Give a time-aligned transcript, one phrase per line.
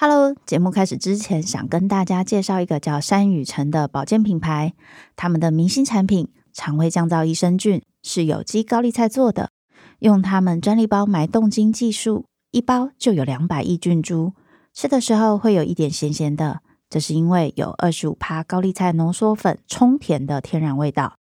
[0.00, 4.74] Hello，节目开始之前，想跟大家介绍一个叫山雨晨的保健品牌。
[5.16, 9.50] 他们的明星产品肠胃降噪益生菌是有机高丽菜做的，
[9.98, 14.34] 用他们专利包埋冻晶技术，一包就有两百亿菌株，
[14.72, 21.14] 吃的时候会有一点咸咸的，这是因为有二十五趴高丽菜浓缩粉充甜的天然味道。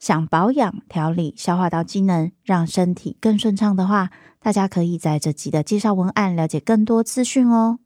[0.00, 7.78] 想保养、调理、消化道机能，让身体更顺畅的话，大家可以在这集的介绍文案了解更多资讯哦。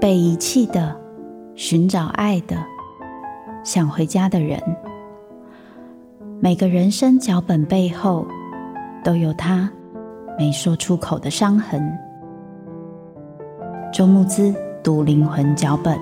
[0.00, 0.94] 被遗弃的，
[1.54, 2.56] 寻找爱的，
[3.64, 4.62] 想回家的人。
[6.38, 8.26] 每个人生脚本背后，
[9.02, 9.70] 都有他
[10.38, 11.82] 没说出口的伤痕。
[13.92, 15.98] 周慕姿读灵魂脚本。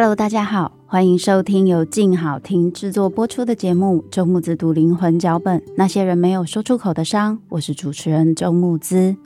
[0.00, 9.16] Hello，大家好，欢迎收听由静好听制作播出的节目《周木子读灵魂脚本》，那些人没有说出口的伤，我是主持人周木子。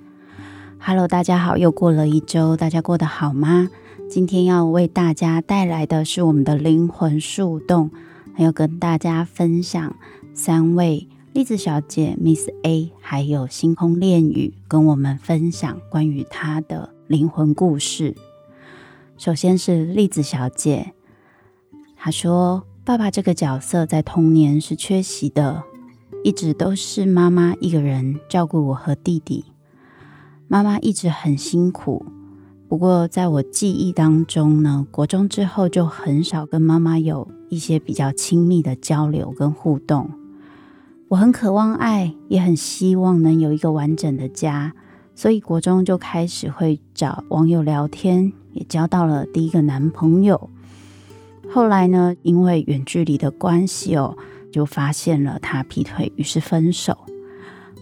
[0.80, 3.68] Hello，大家好，又过了一周，大家过得好吗？
[4.08, 7.90] 今天要为大家带来的是我们的灵魂树洞，
[8.32, 9.94] 还要跟大家分享
[10.32, 18.14] 三位栗子小姐 Miss A，还有星空恋语，跟我们分享关于她的灵魂故事。
[19.22, 20.94] 首先是栗子小姐，
[21.94, 25.62] 她说：“爸爸这个角色在童年是缺席的，
[26.24, 29.44] 一直都是妈妈一个人照顾我和弟弟。
[30.48, 32.04] 妈妈一直很辛苦，
[32.66, 40.10] 不过在我记忆当中呢，国中之后就很少跟妈妈有一些比较亲密的交流跟互动。
[41.10, 44.74] 我很渴望爱，也很希望能有一个完整的家，
[45.14, 50.50] 所以国中就开始会找网友聊天。”也交到了第一个男朋友，
[51.50, 54.16] 后来呢，因为远距离的关系哦，
[54.50, 56.96] 就发现了他劈腿，于是分手。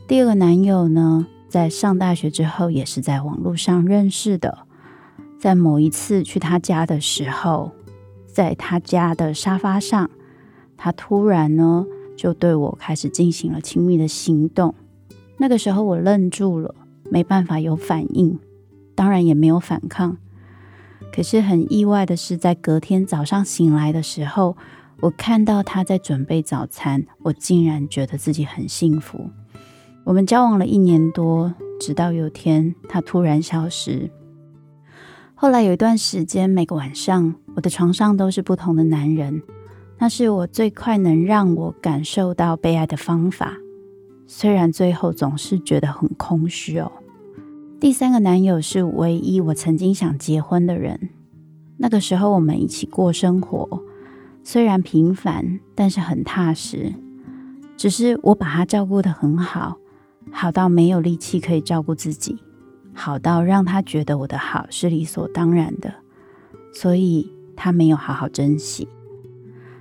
[0.09, 4.67] 第二个男友呢，在上大学之后，也是在网络上认识的。
[5.39, 7.73] 在某一次去他家的时候，
[8.27, 10.11] 在他家的沙发上，
[10.77, 14.75] 他突然呢，就对我开始进行了亲密的行动。
[15.39, 16.75] 那个时候我愣住了，
[17.11, 18.39] 没办法有反应，
[18.95, 20.19] 当然也没有反抗。
[21.13, 24.57] 可是很意外的是，在隔天早上醒来的时候，
[25.01, 29.31] 我看到他在准备早餐，我竟然觉得自己很幸福。
[30.05, 34.11] 我们交往了一年多，直到有天他突然消失。
[35.35, 39.43] 后来有一段时间，每个晚上我的床上都是不同的男人，
[39.99, 43.57] 那是我最快能让我感受到被爱的方法。
[44.27, 46.93] 虽然最后总是觉得很空虚哦。
[47.81, 51.09] 第三个男友是唯一我曾经想结婚的人。
[51.79, 53.83] 那个时候我们一起过生活，
[54.45, 56.93] 虽然平凡，但是很踏实。
[57.79, 59.79] 只是我把他照顾得很好，
[60.31, 62.37] 好到没有力气可以照顾自己，
[62.93, 65.95] 好到让他觉得我的好是理所当然的，
[66.75, 68.87] 所以他没有好好珍惜。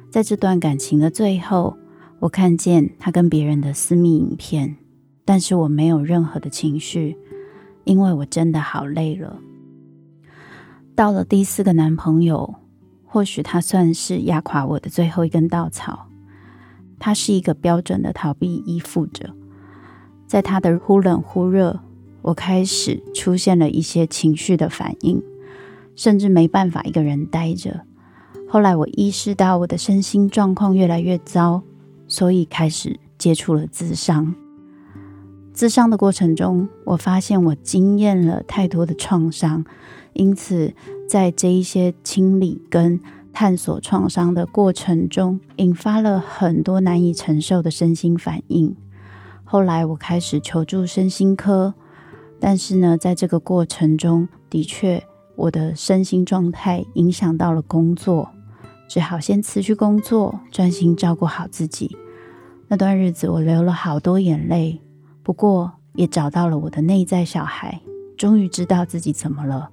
[0.09, 1.75] 在这段感情的最后，
[2.19, 4.77] 我看见他跟别人的私密影片，
[5.25, 7.17] 但是我没有任何的情绪。
[7.89, 9.39] 因为我真的好累了。
[10.95, 12.53] 到了第四个男朋友，
[13.03, 16.05] 或许他算是压垮我的最后一根稻草。
[16.99, 19.33] 他是一个标准的逃避依附者，
[20.27, 21.79] 在他的忽冷忽热，
[22.21, 25.23] 我开始出现了一些情绪的反应，
[25.95, 27.81] 甚至没办法一个人待着。
[28.47, 31.63] 后来我意识到我的身心状况越来越糟，
[32.07, 34.35] 所以开始接触了自伤。
[35.59, 39.65] 自伤的过程中，我发现我经验了太多的创伤，
[40.13, 40.73] 因此
[41.05, 42.97] 在这一些清理跟
[43.33, 48.73] 探索创伤的过程中，引发了很多难以承受的身心反应。
[49.43, 51.73] 后来我开始求助身心科，
[52.39, 55.03] 但是呢，在这个过程中，的确
[55.35, 58.29] 我的身心状态影响到了工作，
[58.87, 61.97] 只好先辞去工作，专心照顾好自己。
[62.69, 64.79] 那段日子，我流了好多眼泪。
[65.29, 67.79] 不过，也找到了我的内在小孩，
[68.17, 69.69] 终于知道自己怎么了。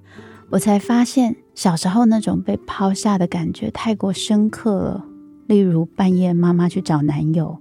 [0.51, 5.03] 我才发现，小时候那种被抛下的感觉太过深刻了。
[5.47, 7.57] 例如，半夜妈妈去找男友，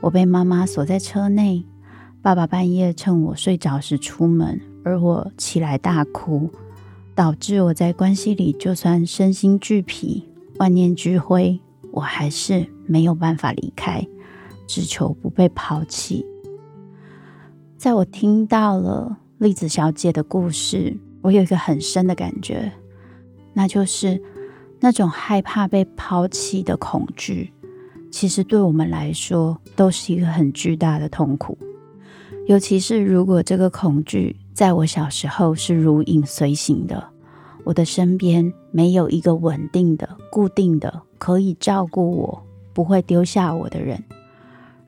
[0.00, 1.62] 我被妈妈锁在车内；
[2.20, 6.50] 爸爸半夜趁我睡着时出门，而我起来大哭。
[7.14, 10.28] 导致我在关系里，就算身心俱疲、
[10.58, 11.60] 万念俱灰，
[11.92, 14.04] 我还是没有办法离开，
[14.66, 16.26] 只求不被抛弃。
[17.86, 22.72] 在我听到了栗子小姐的故事，我有一个很深的感觉，
[23.52, 24.20] 那就是
[24.80, 27.52] 那种害怕被抛弃的恐惧，
[28.10, 31.56] 其实对我们来说都是一个很巨大的痛苦。
[32.48, 37.10] 尤其是如果这个恐惧在我小时候是如影随形的，
[37.62, 42.42] 我的身边没有一个稳定的、固定的可以照顾我、
[42.72, 44.02] 不会丢下我的人。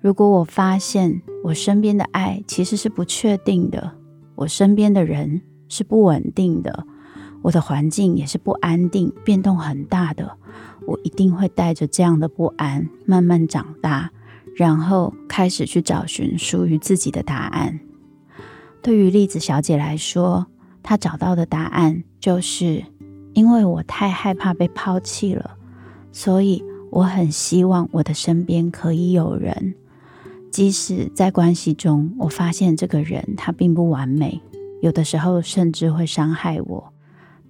[0.00, 3.92] 如果我发现我身边的爱其实是不确定的，
[4.34, 6.86] 我身边的人是不稳定的，
[7.42, 10.36] 我的环境也是不安定、变动很大的，
[10.86, 14.10] 我一定会带着这样的不安慢慢长大。
[14.56, 17.78] 然后开始去找寻属于自己的答案。
[18.82, 20.48] 对于栗子小姐来说，
[20.82, 22.84] 她找到的答案就是：
[23.34, 25.56] 因为我太害怕被抛弃了，
[26.10, 29.76] 所以我很希望我的身边可以有人，
[30.50, 34.40] 即使在关系中，我发现这个人他并不完美，
[34.80, 36.92] 有的时候甚至会伤害我。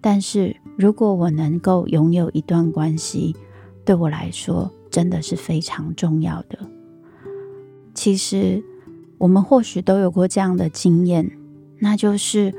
[0.00, 3.35] 但是如果我能够拥有一段关系，
[3.85, 6.59] 对我来说真的是非常重要的。
[7.95, 8.62] 其实，
[9.17, 11.31] 我们或许都有过这样的经验，
[11.79, 12.55] 那就是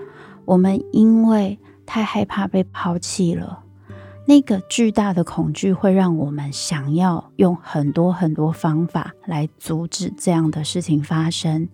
[0.46, 3.64] 我们因为太害怕被抛弃了，
[4.30, 11.68] 那个巨大的恐惧会让我们想要用很多很多方法来阻止这样的事情发生。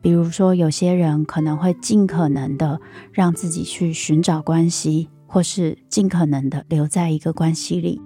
[0.00, 8.00] 比如说，有些人可能会尽可能的让自己去寻找关系，或是尽可能的留在一个关系里；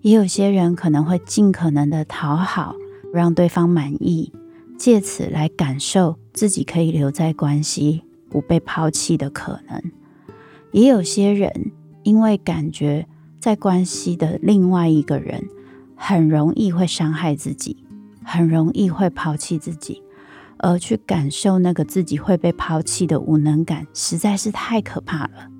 [0.00, 2.74] 也有些人可能会尽可能的讨好。
[3.12, 4.32] 让对方满意，
[4.76, 9.80] 借此来感受自己可以留在关系、不被抛弃的可能。
[10.72, 11.72] 也有些人
[12.08, 13.06] 因为感觉
[13.38, 15.46] 在关系的另外一个人
[15.94, 17.84] 很容易会伤害自己，
[18.24, 20.02] 很容易会抛弃自己，
[20.56, 25.50] 而去感受那个自己会被抛弃的无能感，实在是太可怕了。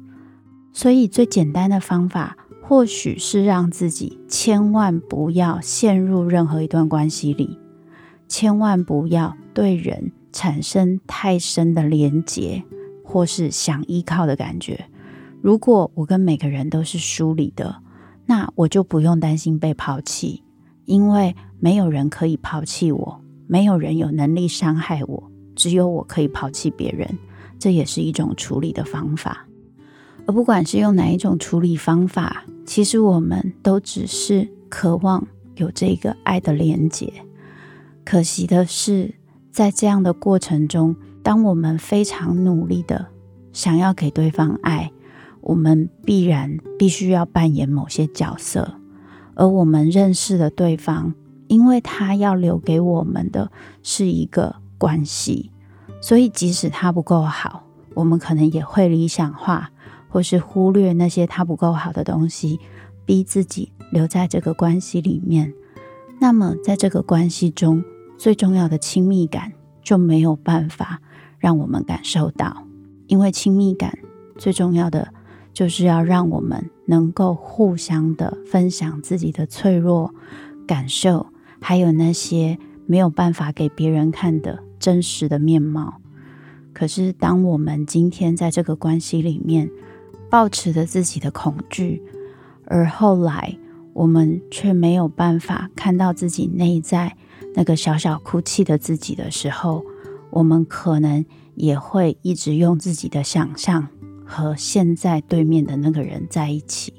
[0.73, 7.59] 所以最简单的方法，或许是让自己千万不要陷入任何一段关系里，
[8.27, 12.65] 千万不要对人产生太深的连结，
[13.05, 14.87] 或是想依靠的感觉。
[15.40, 17.82] 如果我跟每个人都是疏离的，
[18.26, 20.43] 那我就不用担心被抛弃，
[20.85, 27.19] 因为没有人可以抛弃我，没有人有能力伤害我，只有我可以抛弃别人。
[27.58, 29.46] 这也是一种处理的方法。
[30.26, 35.26] 而不管是用哪一种处理方法，其实我们都只是渴望
[35.56, 37.12] 有这个爱的连结。
[38.05, 39.14] 可惜的是，
[39.50, 43.06] 在这样的过程中，当我们非常努力的
[43.52, 44.93] 想要给对方爱，
[45.49, 48.75] 我们必然必须要扮演某些角色。
[49.35, 51.15] 而我们认识的对方，
[51.49, 53.50] 因为他要留给我们的
[53.83, 55.50] 是一个关系，
[56.00, 57.65] 所以即使他不够好，
[57.95, 59.71] 我们可能也会理想化。
[60.11, 62.59] 或是忽略那些他不够好的东西，
[63.05, 65.53] 逼自己留在这个关系里面，
[66.19, 67.85] 那么在这个关系中
[68.17, 69.53] 最重要的亲密感
[69.83, 71.03] 就没有办法
[71.39, 72.65] 让我们感受到，
[73.06, 73.99] 因为亲密感
[74.39, 75.12] 最重要的
[75.59, 80.15] 就是要让我们能够互相的分享自己的脆弱
[80.69, 81.27] 感受，
[81.61, 86.00] 还有那些没有办法给别人看的真实的面貌。
[86.73, 89.69] 可是当我们今天在这个关系里面，
[90.31, 92.05] 保持着自己的恐惧，
[92.65, 93.59] 而后来
[93.95, 97.17] 我们却没有办法看到自己内在
[97.57, 99.85] 那个小小哭泣的自己的时候，
[100.31, 103.88] 我们可能也会一直用自己的想象
[104.28, 106.92] 和现在对面的那个人在一起。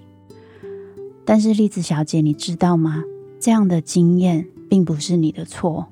[1.23, 3.03] 但是栗子小姐，你知道吗？
[3.39, 5.87] 这样的经验并不是你的错。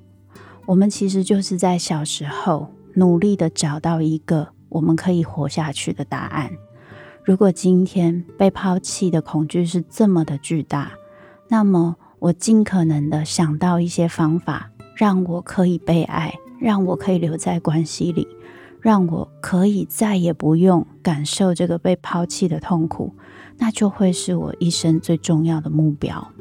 [0.66, 6.52] 我们其实就是在小时候努力的找到一个我们可以活下去的答案。
[7.24, 10.92] 如果今天被抛弃的恐惧是这么的巨大，
[11.50, 18.28] 那么我尽可能的想到一些方法，让我可以被爱，让我可以留在关系里，
[18.82, 23.14] 让我可以再也不用感受这个被抛弃的痛苦，
[23.58, 26.32] 那就会是我一生最重要的目标。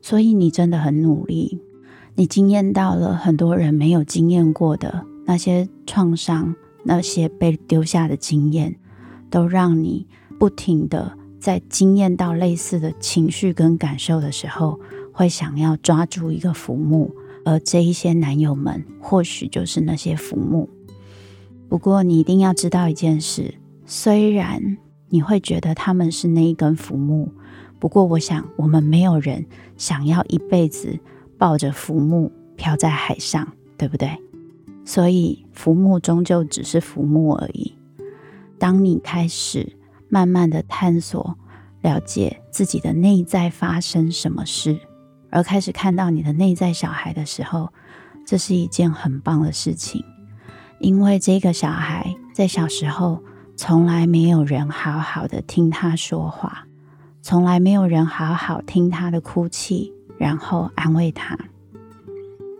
[0.00, 1.60] 所以你真的很努力，
[2.14, 6.54] 你经验到了很多人没有经验过的那些创伤，
[6.84, 8.76] 那些被丢下的经验。
[9.28, 10.06] 都让你
[10.38, 14.78] 不停的在经验到类似的情绪跟感受的时候，
[15.12, 17.10] 会想要抓住一个浮木，
[17.44, 20.70] 而这一些男友们或许就是那些浮木。
[21.68, 23.54] 不过你一定要知道一件事，
[23.84, 27.32] 虽然你会觉得他们是那一根浮木，
[27.78, 29.44] 不过我想我们没有人
[29.76, 30.98] 想要一辈子
[31.38, 34.16] 抱着浮木漂在海上，对不对？
[34.84, 37.74] 所以浮木终究只是浮木而已。
[38.58, 39.76] 当你开始
[40.08, 41.36] 慢慢的探索、
[41.82, 44.78] 了解自己的内在发生什么事，
[45.30, 47.68] 而开始看到你的内在小孩的时候，
[48.24, 50.02] 这是一件很棒的事情，
[50.78, 53.22] 因为这个小孩在小时候
[53.56, 56.66] 从来没有人好好的听他说话，
[57.22, 61.38] 从来没有人好好听他的哭泣，然后安慰他。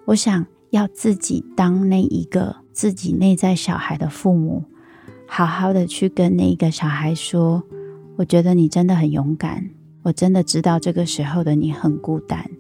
[0.07, 4.65] 我想要自己当那一个自己内在小孩的父母，
[5.27, 7.63] 好好的去跟那个小孩说
[8.17, 9.69] ：“我觉得你真的很勇敢，
[10.03, 12.51] 我真的知道这个时候的你很孤单，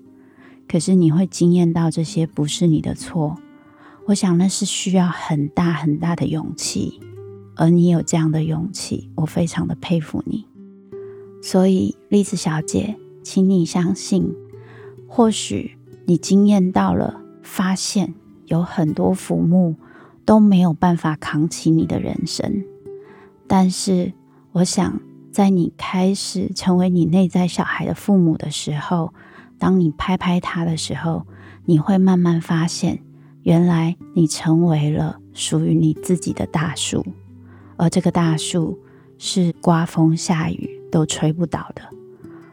[0.68, 3.38] 可是你会惊艳到这些不是你的错。
[4.06, 7.00] 我想那是需要很大很大的勇气，
[7.54, 10.46] 而你有这样的勇气，我非常的佩服你。
[11.42, 14.34] 所以，栗子小姐，请你相信，
[15.06, 18.12] 或许你经验到了。”发现
[18.46, 19.76] 有很多浮木
[20.24, 22.64] 都没有办法扛起你的人生，
[23.46, 24.12] 但是
[24.50, 29.14] 我想，在你开始成为你内在小孩的父母的时候，
[29.58, 31.24] 当你拍拍他的时候，
[31.66, 32.98] 你会慢慢发现，
[33.46, 37.06] 原来你成为了属于你自己的大树，
[37.76, 38.76] 而这个大树
[39.18, 41.82] 是刮风下雨都吹不倒的，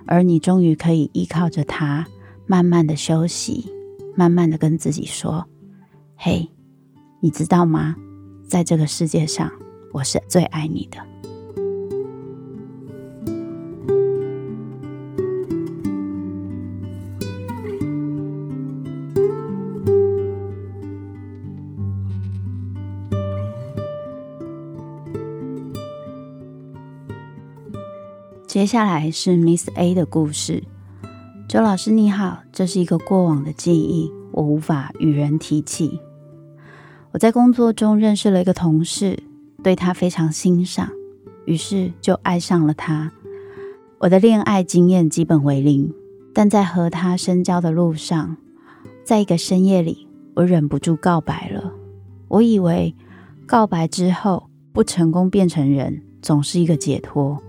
[0.05, 2.05] 而你终于可以依靠着它，
[2.45, 3.67] 慢慢的休息。
[4.15, 5.47] 慢慢的跟自己说
[6.15, 6.47] ：“嘿，
[7.21, 7.95] 你知道吗？
[8.47, 9.51] 在这个世界上，
[9.93, 10.99] 我是最爱你的。”
[28.53, 30.61] 接下来是 Miss A 的故事。
[31.49, 35.99] 周老师你好，这是一个过往的记忆，我无法与人提起。
[37.13, 39.23] 我在工作中认识了一个同事，
[39.63, 40.87] 对他非常欣赏，
[41.45, 43.11] 于是就爱上了他。
[43.97, 45.91] 我的恋爱经验基本为零，
[46.31, 48.37] 但在和他深交的路上，
[49.03, 51.73] 在一个深夜里，我忍不住告白了。
[52.27, 52.93] 我以为
[53.47, 57.41] 告白之后不成功变成人，总是一个解脱，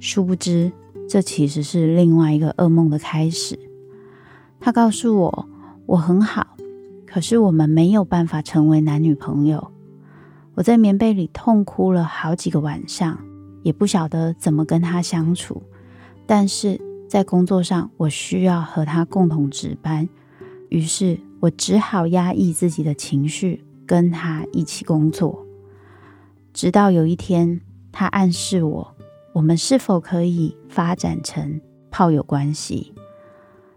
[0.00, 0.72] 殊不知。
[1.08, 3.56] 这其实是另外一个噩梦的开始。
[4.58, 5.48] 他告诉我，
[5.86, 6.56] 我很好，
[7.06, 9.70] 可是我们没有办法成为男女朋友。
[10.54, 13.20] 我在棉被里痛哭了好几个晚上，
[13.62, 15.62] 也不晓得怎么跟他相处。
[16.26, 20.08] 但是在工作上，我需要和他共同值班，
[20.70, 25.46] 于是我只好压抑自己的情绪，跟他一起工作。
[26.52, 27.60] 直到有一天，
[27.92, 28.95] 他暗示我。
[29.36, 32.94] 我们是否可以发展成炮友关系？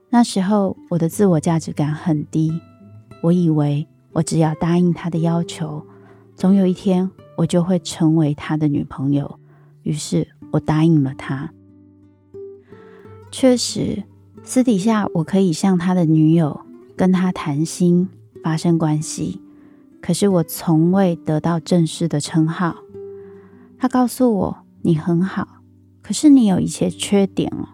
[0.09, 2.49] 那时候我的自我价值感很低，
[3.21, 5.85] 我以为我只要答应他的要求，
[6.33, 9.37] 总有一天我就会成为他的女朋友。
[9.83, 11.51] 于是我答应了他。
[13.29, 14.03] 确实，
[14.41, 16.61] 私底下我可以像他的女友，
[16.95, 18.07] 跟他谈心，
[18.41, 19.41] 发生关系。
[20.01, 22.77] 可是我从未得到正式的称号。
[23.77, 24.57] 他告诉我。
[24.81, 25.61] 你很好，
[26.01, 27.67] 可是你有一些缺点哦。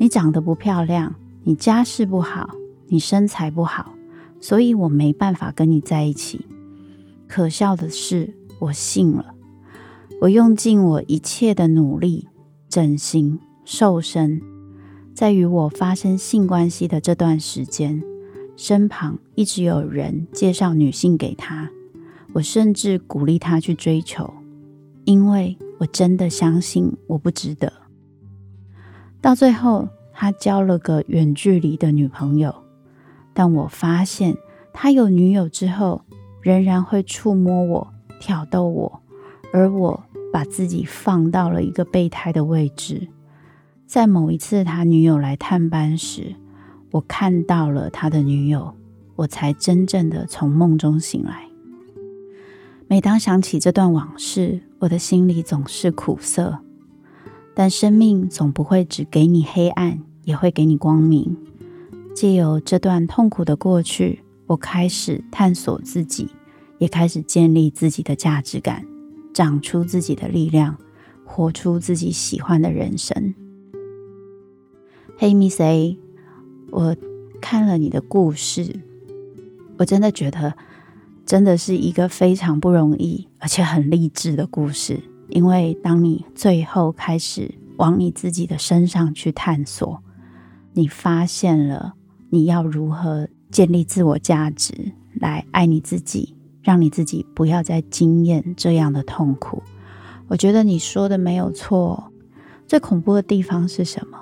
[0.00, 2.50] 你长得不漂亮，你家世不好，
[2.86, 3.94] 你身材不好，
[4.40, 6.46] 所以我没办法跟你在一起。
[7.26, 9.34] 可笑的是，我信了。
[10.20, 12.28] 我用尽我一切的努力，
[12.68, 14.40] 整形、瘦身，
[15.14, 18.02] 在与我发生性关系的这段时间，
[18.56, 21.70] 身旁一直有人介绍女性给他，
[22.32, 24.32] 我甚至鼓励他去追求，
[25.08, 25.56] 因为。
[25.80, 27.72] 我真的相信我不值得。
[29.20, 32.52] 到最后，他交了个远距离的女朋友，
[33.32, 34.36] 但我发现
[34.72, 36.02] 他有女友之后，
[36.42, 39.00] 仍然会触摸我、挑逗我，
[39.52, 43.06] 而我把自己放到了一个备胎的位置。
[43.86, 46.34] 在某一次他女友来探班时，
[46.90, 48.74] 我看到了他的女友，
[49.14, 51.44] 我才真正的从梦中醒来。
[52.88, 56.58] 每当想起这段往事，我的心里总是苦涩。
[57.54, 61.36] 但生命总不会只给你黑暗，也会给你光明。
[62.14, 66.28] 借由这段痛苦的过去，我开始探索自己，
[66.78, 68.84] 也开始建立自己的价值感，
[69.34, 70.76] 长出自己的力量，
[71.24, 73.34] 活出自己喜欢的人生。
[75.16, 75.98] 嘿，Miss A，
[76.70, 76.96] 我
[77.40, 78.80] 看了你的故事，
[79.78, 80.54] 我真的觉得。
[81.28, 84.98] 真的是一个非常不容易，而且很励志的故事。
[85.28, 90.02] 因为当你最后开始往你自己的身上去探索，
[90.72, 91.92] 你发现了
[92.30, 94.72] 你要如何建立自我价值，
[95.20, 99.62] 来爱你自己，让你自己不要再经验这样的痛苦。
[100.28, 102.10] 我觉得你说的没有错。
[102.66, 104.18] 最恐怖的地方是什么？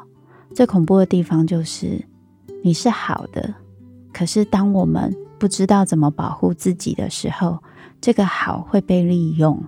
[0.52, 2.04] 最恐怖的地方就是
[2.64, 3.54] 你是好的，
[4.12, 7.58] 可是当我们不知道怎么保护自己的时候，
[8.00, 9.62] 这个好会被利用，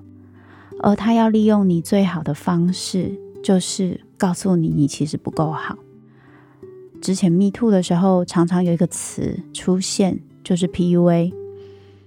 [0.81, 5.77] 而他要利用你最好的方式，就是告诉你你其实不够好。
[7.01, 11.33] 之前 Me Too 的时候，常常有一个词出现，就是 PUA。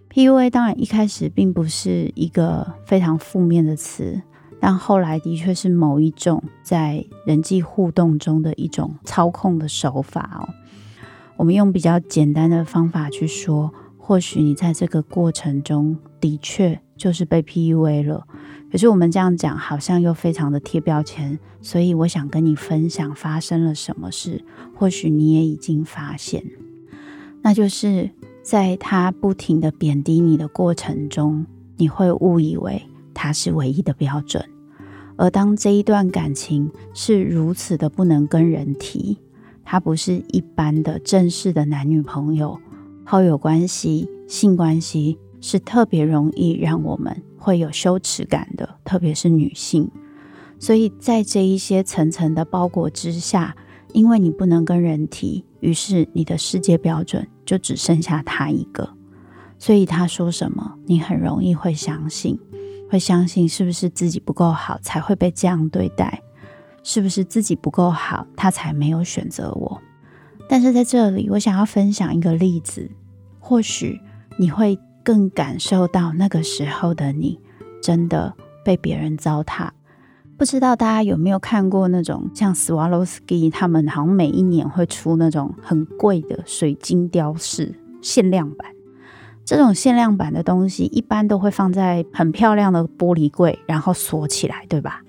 [0.09, 4.21] PUA 当然一开始并不是一个非常负面的词，
[4.59, 10.49] 但后来的确是某一种在人际互动中的一种操控的手法哦。
[11.41, 18.27] 我们用比较简单的方法去说，或许你在这个过程中的确就是被 PUA 了。
[18.71, 21.39] 可是我们这样讲，好像又非常的贴标签。
[21.59, 24.45] 所以我想跟你分享发生了什么事，
[24.75, 26.45] 或许你也已经发现，
[27.41, 28.11] 那就是
[28.43, 32.83] 在他不停的贬低你的过程中，你会误以为
[33.15, 34.45] 他是唯一的标准。
[35.15, 39.17] 而当这一段感情是如此的不能跟人提，
[39.71, 42.59] 他不是一般的正式的男女朋友、
[43.05, 49.89] 好友关系、性关系，是特别容易让我们会有羞耻感的，特别是女性。
[50.59, 53.55] 所以在这一些层层的包裹之下，
[53.93, 58.89] 因为你不能跟人提，于是你的世界标准就只剩下他一个。
[59.57, 62.37] 所以他说什么，你很容易会相信，
[62.89, 66.21] 会相信是不是自己不够好才会被这样对待？
[66.83, 69.81] 是不是自己不够好，他才没有选择我？
[70.49, 72.89] 但是在这里，我想要分享一个例子，
[73.39, 73.99] 或许
[74.37, 77.39] 你会更感受到那个时候的你
[77.81, 78.33] 真的
[78.65, 79.69] 被别人糟蹋。
[80.37, 88.67] 不知道大家有没有看过那种像 Swarovski 他们好像每一年会出那种很贵的水晶雕饰限量版。
[89.45, 95.01] 这种限量版的东西一般都会放在很漂亮的玻璃柜，然后锁起来，对吧？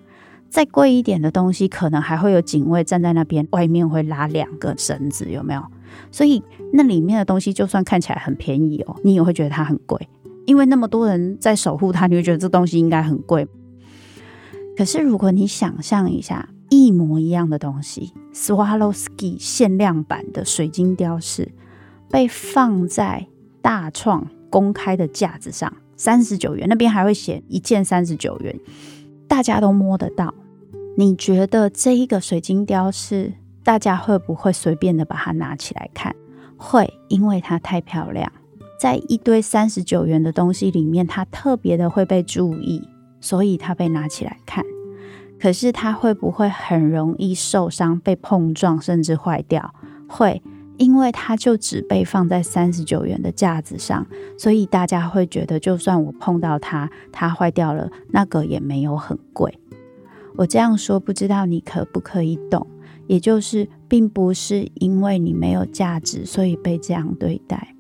[0.53, 5.63] 再贵一点的东西，可能还会有警卫站在那边，外面会拉两个绳子，有没有？
[6.11, 6.43] 所以
[6.75, 10.07] 那里面的东西就算看起来很便宜哦，你也会觉得它很贵，
[10.45, 13.49] 因为那么多人在守护它，你会觉得这东西应该很贵。
[14.77, 21.51] 可是，如果你想象一下，一模一样的东西，Swarovski 限量版的水晶雕饰，
[22.11, 23.27] 被放在
[23.63, 28.55] 大创公开的架子上，三十九元，那边还会写一件三十九元，
[29.27, 30.35] 大家都摸得到。
[30.97, 36.15] 你觉得这一个水晶雕饰，大家会不会随便的把它拿起来看？
[36.57, 38.31] 会，因为它太漂亮，
[38.81, 42.89] 在一堆三十九元的东西里面，它特别的会被注意。
[43.25, 44.65] 所以它被拿起来看，
[45.41, 49.73] 可是它会不会很容易受伤、被碰撞，甚至坏掉？
[50.09, 50.43] 会，
[50.77, 54.05] 因为它就只被放在三十九元的架子上，
[54.37, 59.57] 所以大家会觉得，就算我碰到它，它坏掉了，那个也没有很贵。
[60.37, 62.67] 我这样说，不知道你可不可以懂？
[63.07, 67.75] 也就是，并不是因为你没有价值，所以被这样对待，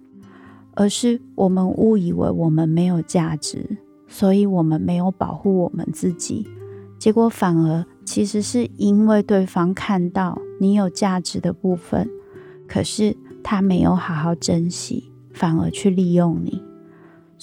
[0.74, 3.78] 而是我们误以为我们没有价值。
[4.08, 6.46] 所以我们没有保护我们自己，
[6.98, 12.06] 结果反而其实是因为对方看到你有价值的部分，
[12.68, 16.62] 可是他没有好好珍惜，反而去利用你。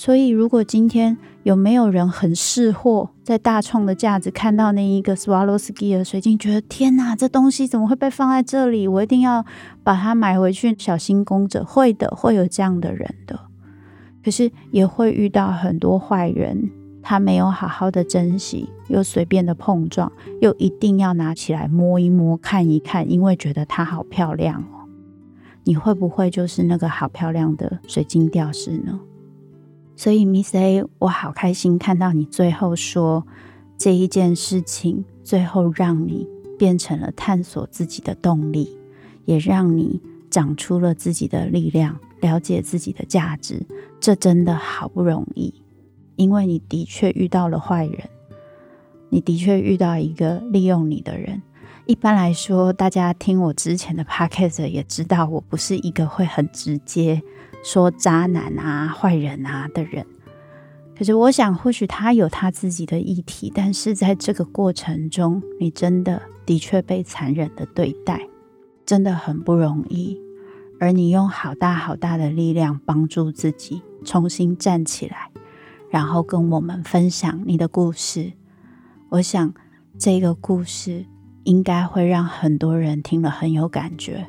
[0.01, 8.87] 所以，如果今天有没有人很识货，在大创的架子看到那一个 Swarovski 的水晶，觉得天哪，这东西怎么会被放在这里？
[8.87, 9.45] 我一定要
[9.83, 11.65] 把它买回去，小心供着。
[11.65, 13.37] 会的，会有这样的人的。
[14.23, 20.09] 可是也会遇到很多坏人，他没有好好的珍惜，又随便的碰撞，
[20.39, 24.87] 又一定要拿起来摸一摸、看一看，因为觉得它好漂亮哦。
[25.65, 28.97] 你会不会就是那个好漂亮的水晶吊饰呢？
[29.99, 33.27] 所以，Miss A，我好开心看到你最后说
[33.77, 36.25] 这一件事情，最后让你
[36.57, 38.77] 变成了探索自己的动力，
[39.25, 41.99] 也让你长出了自己的力量。
[42.21, 43.61] 了解自己的价值，
[43.99, 45.53] 这真的好不容易，
[46.15, 48.09] 因为你的确遇到了坏人，
[49.09, 51.41] 你的确遇到一个利用你的人。
[51.87, 57.21] 一般来说，大家听我之前的 podcast 也知道，我不是一个会很直接
[57.63, 60.05] 说渣男啊、坏人啊的人。
[60.97, 68.27] 可是，我想或许他有他自己的议题，但是在这个过程中，你真的的确被残忍的对待，
[68.85, 70.19] 真的很不容易。
[70.79, 75.29] 而你用好大好大的力量帮助自己重新站起来，
[75.89, 78.33] 然后跟我们分享你的故事。
[79.09, 79.53] 我想
[79.97, 81.05] 这个故事
[81.43, 84.27] 应该会让很多人听了很有感觉。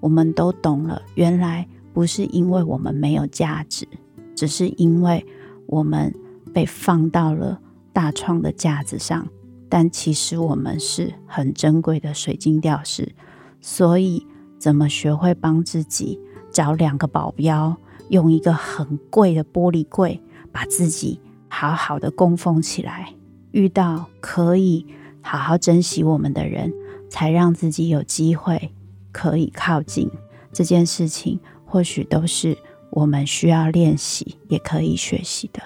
[0.00, 1.66] 我们都懂了，原来
[1.96, 3.88] 不是因为我们没有价值，
[4.34, 5.24] 只是因为
[5.64, 6.14] 我们
[6.52, 7.58] 被放到了
[7.90, 9.26] 大创的架子上。
[9.70, 13.14] 但其实我们是很珍贵的水晶吊饰，
[13.62, 14.26] 所以
[14.58, 16.20] 怎么学会帮自己
[16.52, 17.74] 找两个保镖，
[18.10, 23.14] 用一个很贵的玻璃柜把自己好好的供奉起来，
[23.52, 24.84] 遇到可以
[25.22, 26.70] 好好珍惜我们的人，
[27.08, 28.74] 才让自己有机会
[29.10, 30.10] 可以靠近
[30.52, 32.56] 这件事情，或许都是
[32.90, 35.62] 我们需要练习也可以学习的。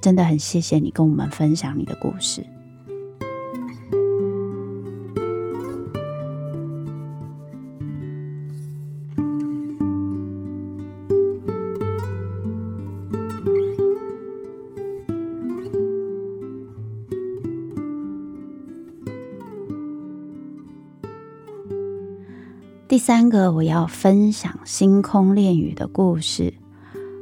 [0.00, 2.44] 真的很谢谢你跟我们分享你的故事。
[22.92, 26.52] 第三个我要分享星空恋语的故事。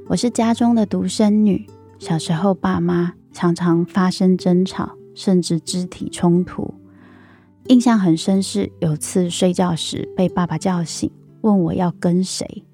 [0.08, 1.64] 我是家中的独生女，
[2.00, 6.74] 小时候爸妈常常发生争吵，甚至肢体冲突。
[7.68, 11.08] 印象很深是有次睡觉时被爸爸叫醒，
[11.42, 12.64] 问我要跟谁。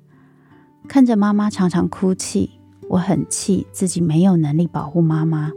[0.89, 2.53] 看着妈妈常常哭泣，
[2.89, 5.53] 我很气自己没有能力保护妈妈，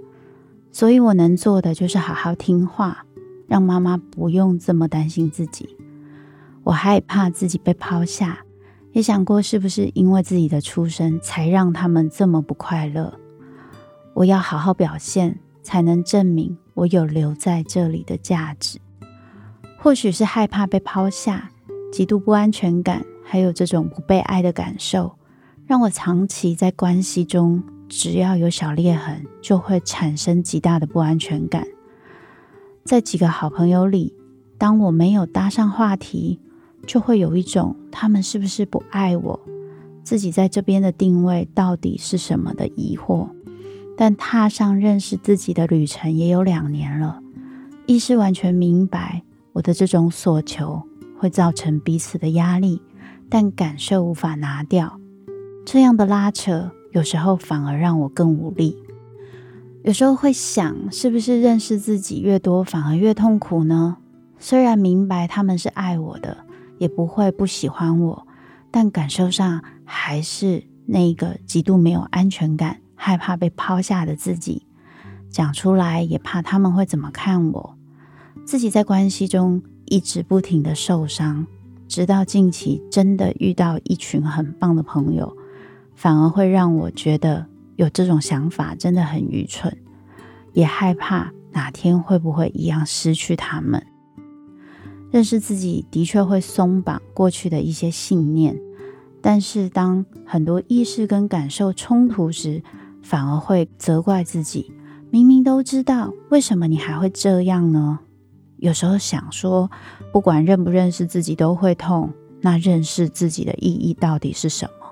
[0.73, 3.06] 所以我能做的就是好好听话，
[3.47, 5.78] 让妈妈不用这么担心自己。
[6.69, 8.45] 我害怕自己被抛下，
[8.91, 13.19] 也想过是不是因为自己的出生才让他们这么不快乐。
[14.13, 18.79] 我要好好表现，才能证明我有留在这里的价值。
[19.79, 21.49] 或许是害怕被抛下，
[21.91, 25.15] 极度不安全感，还有这种不被爱的感受，
[25.65, 31.65] 让我长期在关系中，只要有小裂痕，就会产生极大的不安全感。
[32.86, 34.13] 在几个好朋友里，
[34.60, 36.39] 当我没有搭上话题，
[36.89, 39.39] 就会有一种他们是不是不爱我，
[40.02, 43.30] 自己在这边的定位到底是什么的疑惑。
[43.95, 47.21] 但踏上认识自己的旅程也有两年了，
[47.86, 49.21] 意识完全明白
[49.54, 50.82] 我的这种所求
[51.19, 52.82] 会造成彼此的压力，
[53.30, 54.99] 但感受无法拿掉。
[55.67, 58.75] 这样的拉扯有时候反而让我更无力。
[59.84, 63.97] 有时候会想，是不是认识自己越多反而越痛苦呢？
[64.39, 66.45] 虽然明白他们是爱我的。
[66.79, 68.27] 也不会不喜欢我，
[68.71, 74.65] 但感受上还是那个极度没有安全感、害怕被抛下的自己。
[75.29, 77.77] 讲出来也怕他们会怎么看我。
[78.45, 81.45] 自己在关系中一直不停的受伤，
[81.87, 85.37] 直到近期真的遇到一群很棒的朋友，
[85.93, 89.77] 反而会让我觉得有这种想法真的很愚蠢，
[90.53, 93.85] 也害怕哪天会不会一样失去他们。
[95.12, 98.60] 认识自己的确会松绑过去的一些信念，
[99.22, 102.62] 但是当很多意识跟感受冲突时，
[103.02, 104.72] 反而会责怪自己。
[105.12, 108.00] 明明都知道，为什么你还会这样呢？
[108.58, 109.72] 有时候想说，
[110.12, 114.86] 不管认不认识自己都会痛，那认识自己的意义到底是什么？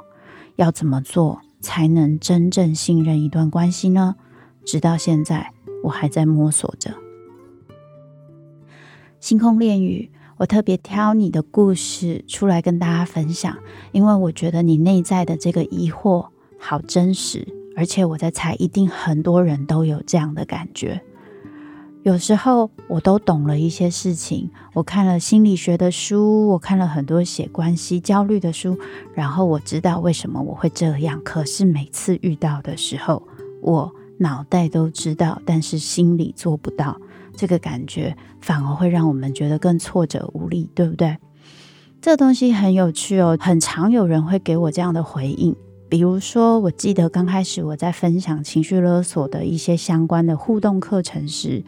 [0.56, 4.16] 要怎么做才能真正信任一段关系呢？
[4.66, 5.54] 直到现在，
[5.84, 6.92] 我还在摸索着。
[9.20, 13.58] 星空恋语，我特别挑你的故事出来跟大家分享，
[13.92, 16.28] 因为我觉得你内在的这个疑惑
[16.60, 21.02] 好真实，而且我在猜，一定很多人都有这样的感觉。
[22.04, 28.78] 有时候我都懂了一些事情，我看了心理学的书，我看了很多写关系焦虑的书，
[29.14, 31.20] 然后我知道为什么我会这样。
[31.24, 33.28] 可是每次遇到的时候，
[33.62, 36.98] 我脑袋都知道，但是心里做不到。
[37.38, 41.18] 这个感觉反而会让我们觉得更挫折无力，对不对？
[42.02, 45.56] 这东西很有趣哦，很常有人会给我这样的回应。
[45.90, 51.64] 比如说，我记得刚开始我在分享情绪勒索的一些相关的互动课程时，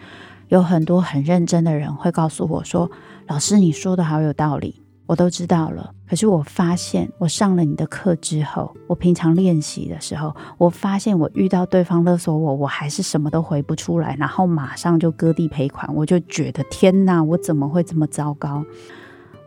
[0.50, 2.92] 有很多很认真的人会告诉我说
[3.28, 18.64] ：“老师，你说的好有道理。”我都知道了，可是我发现，我上了你的课之后，我平常练习的时候，我发现我遇到对方勒索我，我还是什么都回不出来，然后马上就割地赔款，我就觉得天哪，我怎么会这么糟糕？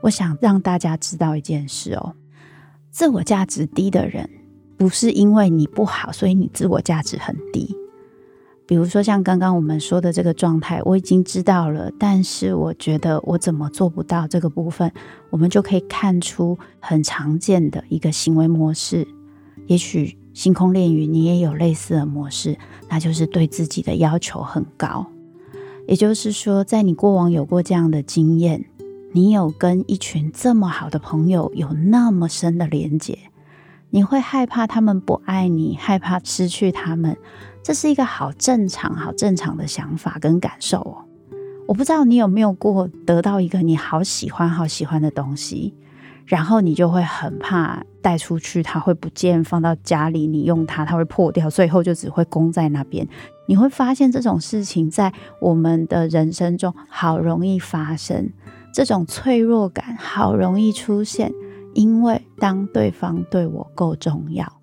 [0.01, 2.13] 我想让大家知道一件事哦，
[2.91, 4.29] 自我价值低的人，
[4.77, 7.73] 不是因为你不好，所以你自我价值很低。
[8.73, 14.91] 比如说，像刚刚我们说的这个状态，我已经知道了，但是我觉得我怎么做不到这个部分，
[15.29, 19.07] 我们就可以看出很常见的一个行为模式。
[19.67, 22.57] 也许星空恋语你也有类似的模式，
[22.89, 25.07] 那就是对自己的要求很高。
[25.87, 28.65] 也就是说，在你过往有过这样的经验，
[29.13, 33.19] 你有跟一群这么好的朋友有那么深的连结，
[33.91, 37.19] 你会害怕他们不爱你，害怕失去他们，
[37.63, 41.05] 这是一个好正常、好正常的想法跟感受哦。
[41.69, 45.73] 我不知道你有没有过得到一个你好喜欢、好喜欢的东西，
[46.27, 53.07] 然后你就会很怕带出去，它会不见；放到家里，你用它，它会破掉，最后就只会供在那边。
[53.47, 58.31] 你会发现这种事情在我们的人生中好容易发生，
[58.75, 61.33] 这种脆弱感好容易出现，
[61.75, 64.62] 因为当对方对我够重要。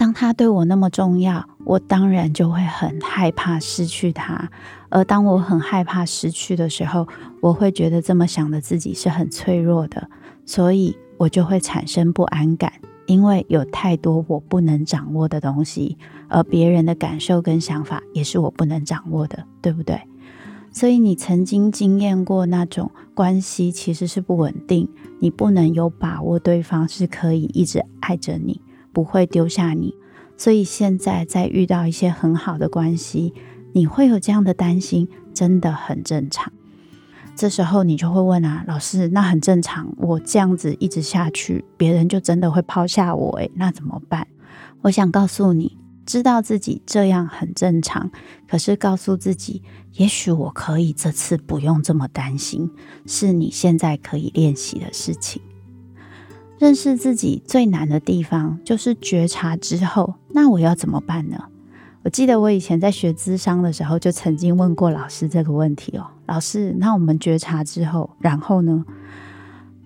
[0.00, 4.50] 当他对我那么重要，我当然就会很害怕失去他。
[4.88, 7.06] 而当我很害怕失去的时候，
[7.42, 10.08] 我会觉得这么想的自己是很脆弱的，
[10.46, 12.72] 所以我就会产生不安感，
[13.04, 20.00] 因为有太多我不能掌握的东西，而别人的感受跟想法也是我不能掌握的，对不对？
[20.72, 28.62] 所以你曾经经验过那种关系其实是不稳定，你不能有把握对方是可以一直爱着你。
[28.92, 29.94] 不会丢下你，
[30.36, 33.34] 所以现在在遇到一些很好的关系，
[33.72, 36.52] 你会有这样的担心，真的很正常。
[37.36, 44.26] 这时候你就会问啊，老师，那很正常，我这样子一直下去，别人就真的会抛下我诶，那怎么办？
[44.82, 48.10] 我想告诉你，知道自己这样很正常，
[48.46, 49.62] 可是告诉自己，
[49.94, 52.70] 也许我可以这次不用这么担心，
[53.06, 55.40] 是你现在可以练习的事情。
[56.60, 61.44] 认识自己最难的地方就是觉察之后，那我要怎么办呢？
[62.02, 66.08] 我记得我以前在学咨商的时候，就曾经问过老师这个问题哦。
[66.26, 68.84] 老师，那我们觉察之后，然后呢？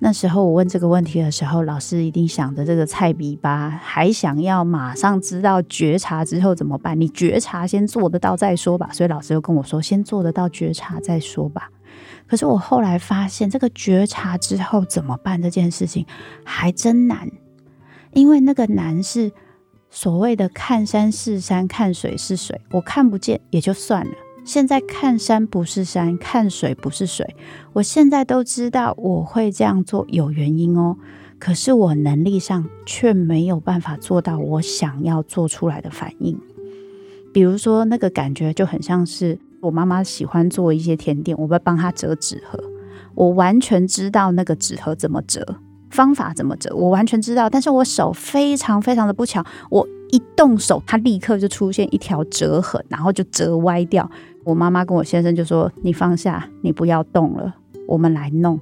[0.00, 7.00] 那时候我问这个问题的时候，老师一定想着这个菜比吧，还想要马上知道觉察之后怎么办？
[7.00, 8.90] 你觉察先做得到再说吧。
[8.92, 11.70] 所以老师又跟我说，先做得到觉察再说吧。
[12.26, 16.06] 可是我后来发现，这个觉察之后怎么办这件事情
[16.42, 17.30] 还真难，
[18.12, 19.30] 因为那个难是
[19.90, 24.12] 所谓的看山是山，看水是水，我看不见也就算了。
[24.44, 27.36] 现在看山不是山，看水不是水，
[27.74, 30.96] 我现在都知道我会这样做有原因哦。
[31.38, 36.40] 可是我能力上却没有办法做到我想要做出来的反应，
[37.32, 39.38] 比如说那个感觉就很像是。
[39.64, 42.62] 我妈妈喜欢做一些甜点，我会帮她折纸盒。
[43.14, 45.56] 我完全知道那个纸盒怎么折，
[45.88, 47.48] 方法怎么折，我完全知道。
[47.48, 54.10] 但是我手非常非常的不巧，我一动手，它立刻就出现一条折痕，然后就折歪掉。
[54.44, 57.54] 我妈妈跟我先生就说：“你放下，你不要动了，
[57.88, 58.60] 我们来弄。”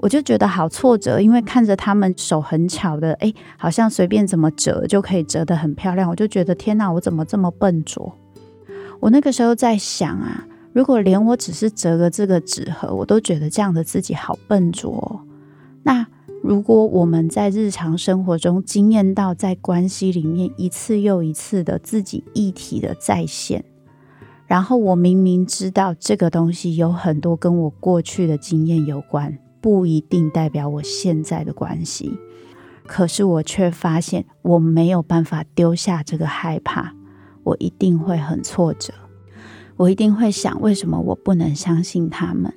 [0.00, 6.08] 我就觉得好挫折，因为看着他们手很巧的，哎，好像随便怎么折就可以折得很漂亮。
[6.08, 8.14] 我就觉得天哪，我怎么这么笨拙？
[9.00, 15.20] 我那个时候在想啊，如果连我只是折个这个纸盒，我都觉得这样的自己好笨拙哦。
[15.82, 16.06] 那
[16.42, 23.64] 如果我们在日常生活中经验到在关系里面一次又一次的自己议题的再现，
[24.46, 32.12] 然后我明明知道这个东西有很多跟我过去的经验有关，不一定代表我现在的关系，
[32.86, 36.94] 可是我却发现我没有办法丢下这个害怕。
[37.42, 38.92] 我一定会很挫折，
[39.76, 42.52] 我一定会想，为什么我不能相信他们？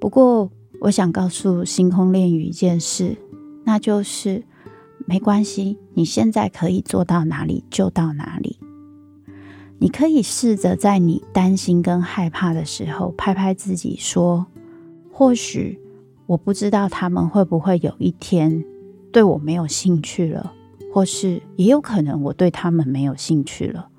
[0.00, 3.16] 不过，我想告诉星空恋语一件事，
[3.64, 4.44] 那就是
[5.06, 8.58] 没关系，你现在可以做到哪里就到哪里。
[9.78, 14.46] 你可以试着在你担心跟害怕的时候，拍拍自己说：
[15.10, 15.80] 或许
[16.26, 18.64] 我不知道他们会不会有一天
[19.12, 20.52] 对我没有兴趣了，
[20.92, 23.89] 或是也有可能我对他们没有兴趣了。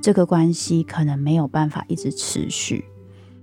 [0.00, 2.84] 这个关系可能没有办法一直持续，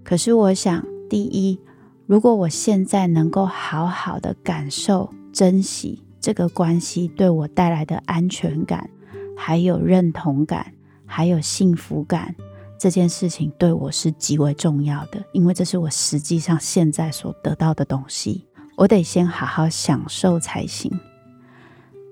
[0.03, 1.59] 可是我想，第一，
[2.05, 8.89] 如果我现在能够好好的感受、珍惜这个关系对我带来的安全感，
[9.35, 10.73] 还有认同感，
[11.05, 12.33] 还有幸福感，
[12.79, 18.45] 这件事情对我是极为重要的，因为这是我实际上现在所得到的东西，
[18.77, 20.91] 我得先好好享受才行。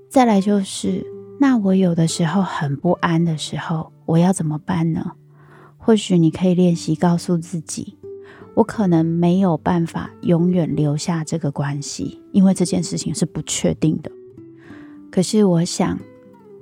[0.10, 1.06] 再来就是，
[1.40, 3.94] 那我有的时候很不安的时候。
[4.12, 5.14] 我要怎么办呢？
[5.78, 7.98] 或许你可以练习告诉自己，
[8.56, 14.12] 我可能没有办法永远留下这个关系，因为这件事情是不确定的。
[15.10, 15.98] 可是我想，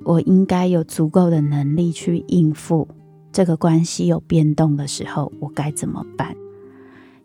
[0.05, 2.87] 我应该有足够的能力去应付
[3.31, 6.35] 这个关系有变动的时候，我该怎么办？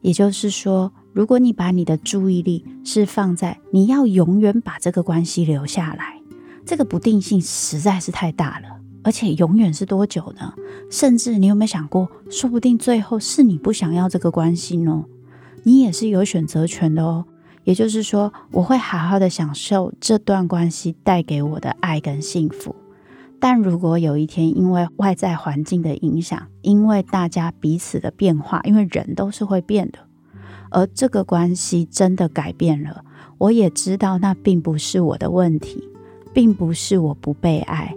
[0.01, 6.19] 也就是说，如果你把你的注意力是放在你要永远把这个关系留下来，
[6.65, 8.81] 这个不定性实在是太大了。
[9.05, 10.53] 而且永远是多久呢？
[10.91, 15.05] 甚至你有没有想过，说不定最后是你不想要这个关系呢？
[15.63, 17.27] 你也是有选择权的哦。
[17.65, 22.75] 也就是说，我会好好的享受这段关系带给我的爱跟幸福。
[23.41, 29.99] 但如果有一天因为外在环境的影响，因为大家彼此的变化，因为人都是会变的，
[30.71, 33.03] 而这个关系真的改变了，
[33.39, 35.83] 我也知道那并不是我的问题，
[36.33, 37.95] 并不是我不被爱，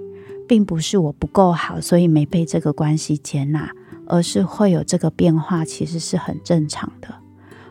[0.48, 3.70] 并不是我不够好，所以没被这个关系接纳，
[4.06, 7.14] 而是会有这个变化，其实是很正常的。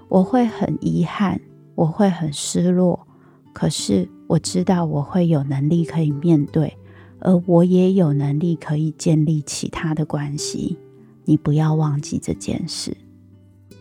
[0.08, 1.40] 我会很遗憾，
[1.74, 3.06] 我会很失落，
[3.52, 6.76] 可是我知道我会有能力可以面对。
[7.18, 10.78] 而我也有能力可以建立其他的关系，
[11.24, 12.94] 你不要忘记这件事，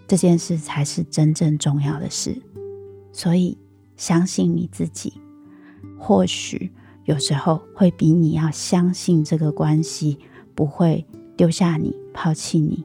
[0.08, 2.42] 这件事才是真正重要的事。
[3.12, 3.58] 所以，
[3.98, 5.14] 相信你自己，
[6.00, 6.72] 或许
[7.06, 10.18] 有时候会比你要相信这个关系
[10.54, 11.06] 不会
[11.38, 12.84] 丢下你、抛弃你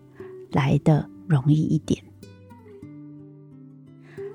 [0.51, 2.03] 来得容易一点。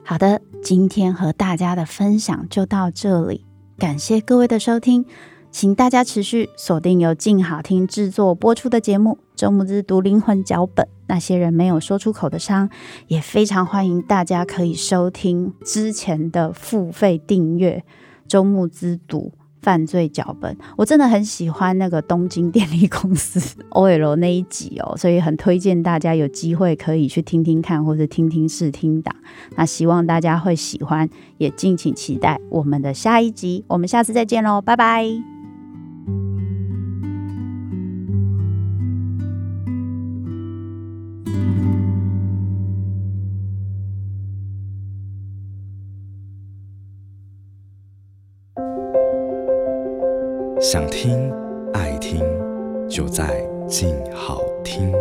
[0.04, 3.46] 好的，今天和大家的分享就到这里，
[3.78, 5.06] 感谢各位的收听。
[5.52, 12.70] 请大家持续锁定由静好听制作播出的节目《周慕姿读灵魂脚本》，那些人没有说出口的伤，
[13.08, 17.86] 也非常欢迎大家可以收听之前的付费订阅
[18.28, 19.32] 《周慕姿读
[19.66, 20.54] 犯罪脚本》。
[20.78, 23.40] 我真的很喜欢那个东京电力公司
[23.74, 29.16] OL 那一集哦，所以很推荐大家有机会可以去听听看，或者听听试听档。
[29.56, 33.66] 那希望大家会喜欢，也敬请期待我们的下一集。
[33.68, 35.35] 我们下次再见喽，拜拜。
[50.76, 51.32] 想听
[51.74, 52.22] 爱听，
[52.90, 54.92] 就在静好听。